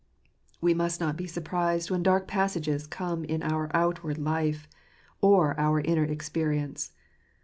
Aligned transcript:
We 0.61 0.73
must 0.73 0.99
not 0.99 1.15
be 1.15 1.27
surprised 1.27 1.91
when 1.91 2.01
dark 2.01 2.27
passages 2.27 2.87
come 2.87 3.23
in 3.23 3.43
our 3.43 3.69
outward 3.71 4.17
life, 4.17 4.67
or 5.21 5.53
our 5.59 5.79
inner 5.79 6.05
experience. 6.05 6.93